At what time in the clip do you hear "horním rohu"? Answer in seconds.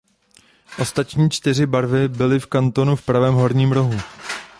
3.33-3.97